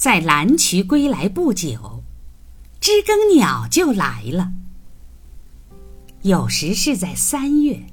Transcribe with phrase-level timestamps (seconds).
[0.00, 2.02] 在蓝渠归来不久，
[2.80, 4.50] 知更鸟就来了。
[6.22, 7.84] 有时是在三月，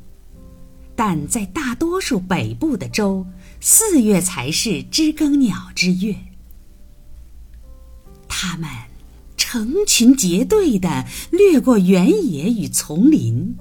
[0.96, 3.28] 但在大多数北部的州，
[3.60, 6.16] 四月才是知更鸟之月。
[8.30, 8.70] 它们
[9.36, 13.58] 成群结队的掠过原野与丛林，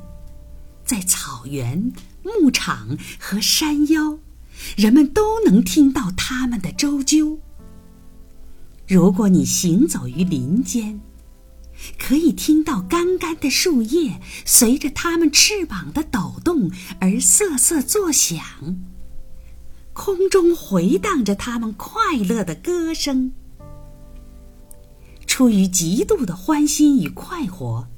[0.84, 1.92] 在草原、
[2.22, 4.20] 牧场和山腰，
[4.76, 7.38] 人们都能听到它们的啾啾。
[8.88, 11.00] 如果你行走于林间，
[11.98, 18.40] 可以听到干干的树叶随着它们翅膀的抖动而瑟瑟作响，
[19.92, 23.32] 空中回荡着它们快乐的歌声。
[25.26, 27.88] 出于极度的欢欣与快活，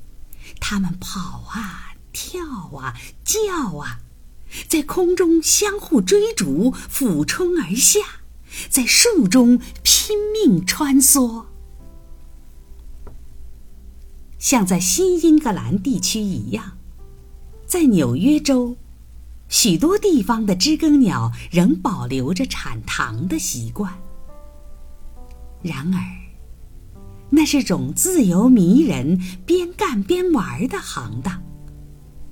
[0.58, 2.40] 它们跑啊、跳
[2.78, 4.00] 啊、叫啊，
[4.66, 8.00] 在空中相互追逐，俯冲而下，
[8.68, 11.46] 在树中拼命穿梭。
[14.38, 16.78] 像在新英格兰地区一样，
[17.66, 18.76] 在纽约州，
[19.48, 23.92] 许多地方的知更鸟仍保留着产糖的习惯。
[25.60, 26.00] 然而，
[27.30, 31.42] 那是种自由迷人、边干边玩的行当，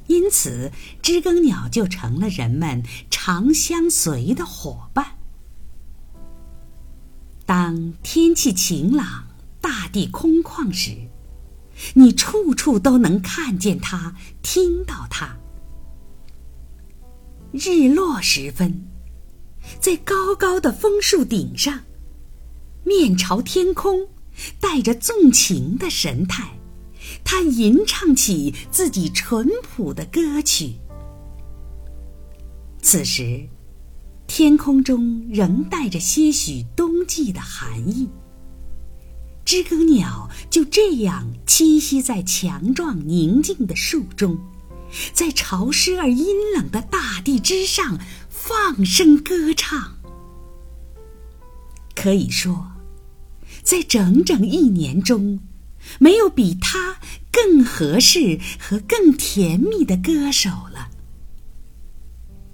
[0.07, 0.71] 因此
[1.03, 5.19] 知更鸟就成了人们常相随的伙伴。
[7.47, 9.25] 当天气晴朗、
[9.61, 10.91] 大地空旷时，
[11.95, 15.37] 你处处都能看见它，听到它。
[17.53, 18.85] 日落时分，
[19.81, 21.85] 在高高的枫树顶上，
[22.83, 24.09] 面朝天空，
[24.59, 26.59] 带着纵情的神态，
[27.23, 30.75] 它吟唱起自己淳朴的歌曲。
[32.83, 33.49] 此时，
[34.27, 38.09] 天空中仍带着些许冬季的寒意。
[39.45, 44.37] 知更鸟就这样栖息在强壮宁静的树中，
[45.13, 47.99] 在潮湿而阴冷的大地之上
[48.29, 49.99] 放声歌唱。
[51.95, 52.73] 可以说，
[53.63, 55.39] 在整整一年中，
[56.01, 56.99] 没有比它
[57.31, 60.89] 更合适和更甜蜜的歌手了。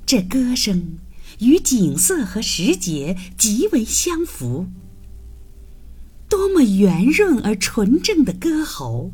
[0.04, 0.98] 这歌声
[1.46, 4.66] 与景色和时节极为相符。
[6.28, 9.10] 多么圆润而纯正的歌喉，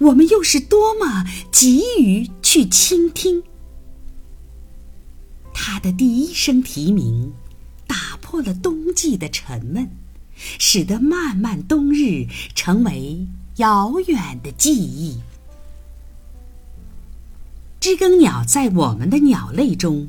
[0.00, 3.42] 我们又是多么急于去倾听。
[5.52, 7.32] 它的第一声啼鸣，
[7.86, 9.88] 打破了冬季的沉闷，
[10.34, 13.24] 使得漫漫冬日成为
[13.56, 15.20] 遥远的记忆。
[17.78, 20.08] 知更鸟在我们的鸟类中，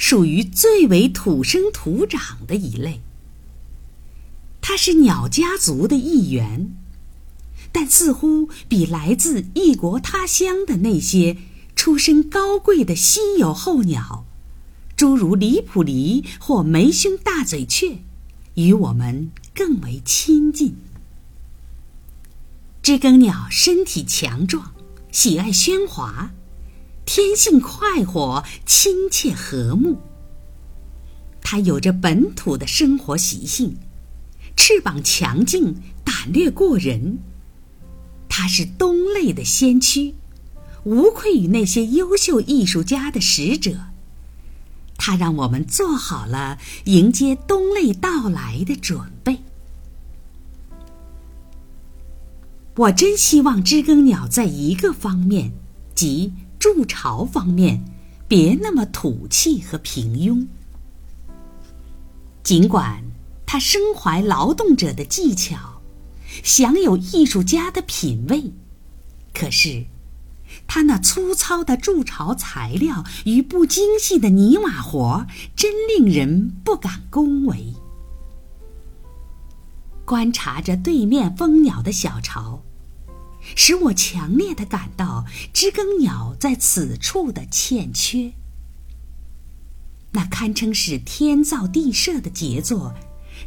[0.00, 3.02] 属于最为土生土长的一类。
[4.62, 6.74] 它是鸟家族的一员，
[7.70, 11.36] 但似乎比来自异国他乡的那些
[11.76, 14.24] 出身高贵的稀有候鸟，
[14.96, 17.98] 诸如黎普黎或眉胸大嘴雀，
[18.54, 20.76] 与我们更为亲近。
[22.82, 24.72] 知更鸟身体强壮，
[25.12, 26.32] 喜爱喧哗，
[27.12, 29.98] 天性快活、亲切和睦。
[31.42, 33.78] 它有着本土的生活习性。
[34.54, 37.18] 翅膀强劲，胆略过人。
[38.28, 40.14] 它是冬类的先驱，
[40.84, 43.76] 无愧于那些优秀艺术家的使者。
[44.96, 49.40] 它让我们做好了迎接冬类到来的准备。
[52.76, 55.52] 我真希望知更鸟在一个方面，
[55.92, 57.84] 即筑巢方面，
[58.28, 60.46] 别那么土气和平庸。
[62.44, 63.02] 尽管。
[63.52, 65.82] 他身怀劳动者的技巧，
[66.44, 68.52] 享有艺术家的品味，
[69.34, 69.86] 可是，
[70.68, 77.74] 他那粗糙的筑巢材料与不精细的泥瓦活，真令人不敢恭维。
[80.04, 82.62] 观察着对面蜂鸟的小巢，
[83.56, 88.32] 使我强烈的感到知更鸟在此处的欠缺。
[90.12, 92.94] 那堪称是天造地设的杰作。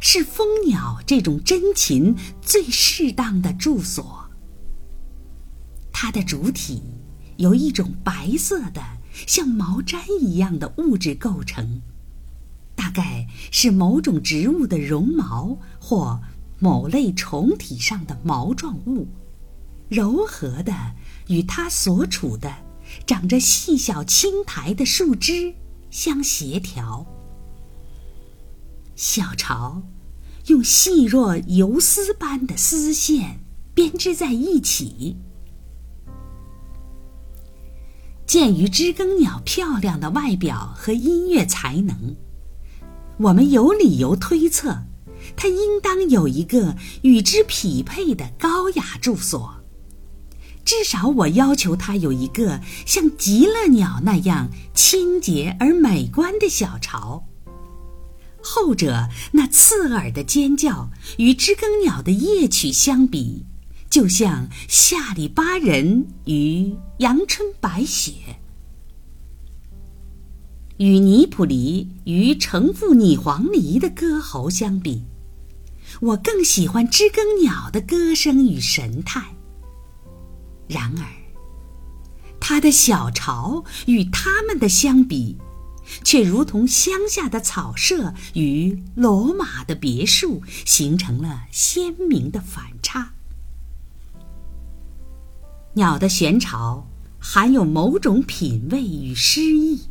[0.00, 4.28] 是蜂鸟这种珍禽最适当的住所。
[5.92, 6.82] 它的主体
[7.36, 8.82] 由一种白色的、
[9.26, 11.80] 像毛毡一样的物质构成，
[12.74, 16.20] 大概是某种植物的绒毛或
[16.58, 19.06] 某类虫体上的毛状物，
[19.88, 20.72] 柔和的
[21.28, 22.52] 与它所处的
[23.06, 25.54] 长着细小青苔的树枝
[25.90, 27.06] 相协调。
[28.96, 29.82] 小巢
[30.46, 33.40] 用细若游丝般的丝线
[33.74, 35.16] 编织在一起。
[38.26, 42.16] 鉴于知更鸟漂亮的外表和音乐才能，
[43.18, 44.84] 我们有理由推测，
[45.36, 49.63] 它应当有一个与之匹配的高雅住所。
[50.64, 57.26] 至少，我要求它有一个像极乐鸟那样清洁而美观的小巢。
[58.40, 63.44] 后者那刺耳的尖叫与知更鸟的夜曲相比，
[63.88, 68.12] 就像下里巴人与阳春白雪。
[70.78, 75.04] 与尼普黎与承父拟黄鹂的歌喉相比，
[76.00, 79.34] 我更喜欢知更鸟的歌声与神态。
[80.68, 81.04] 然而，
[82.40, 85.38] 它的小巢与它们的相比。
[86.02, 93.12] 却如同乡下的草舍与罗马的别墅形成了鲜明的反差。
[95.74, 96.88] 鸟的悬巢
[97.18, 99.82] 含有某种品味与诗意。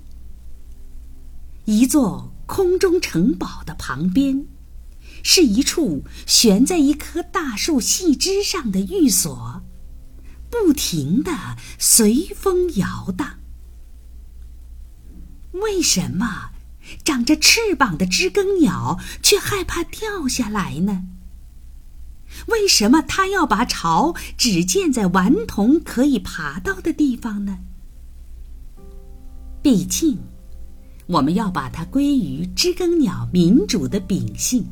[1.65, 4.47] 一座空中城堡的旁边，
[5.21, 9.61] 是一处悬在一棵大树细枝上的寓所，
[10.53, 13.39] 不停地随风摇荡。
[15.53, 16.51] 为什么
[17.03, 21.05] 长着翅膀的知更鸟却害怕掉下来呢？
[22.47, 27.57] 为什么它要把巢只建在顽童可以爬到的地方呢？
[29.63, 30.19] 毕竟，
[31.07, 34.67] 我们要把它归于知更鸟民主的秉性。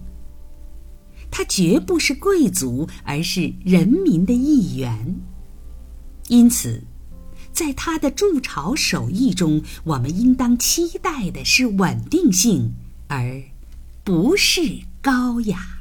[1.31, 5.21] 它绝不是贵族，而是人民的一员。
[6.31, 6.81] 因此。
[7.51, 12.71] 在他的筑巢手艺中，我们应当期待的是稳定性，
[13.09, 13.43] 而
[14.05, 14.61] 不是
[15.01, 15.80] 高雅。